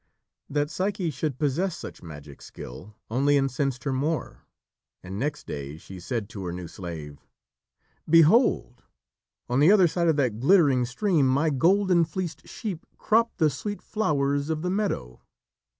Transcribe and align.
That 0.49 0.71
Psyche 0.71 1.11
should 1.11 1.37
possess 1.37 1.77
such 1.77 2.01
magic 2.01 2.41
skill 2.41 2.95
only 3.11 3.37
incensed 3.37 3.83
her 3.83 3.93
more, 3.93 4.45
and 5.03 5.19
next 5.19 5.45
day 5.45 5.77
she 5.77 5.99
said 5.99 6.27
to 6.29 6.43
her 6.45 6.51
new 6.51 6.67
slave: 6.67 7.19
"Behold, 8.09 8.81
on 9.47 9.59
the 9.59 9.71
other 9.71 9.87
side 9.87 10.07
of 10.07 10.15
that 10.15 10.39
glittering 10.39 10.85
stream, 10.85 11.27
my 11.27 11.51
golden 11.51 12.03
fleeced 12.03 12.47
sheep 12.47 12.87
crop 12.97 13.37
the 13.37 13.51
sweet 13.51 13.83
flowers 13.83 14.49
of 14.49 14.63
the 14.63 14.71
meadow. 14.71 15.21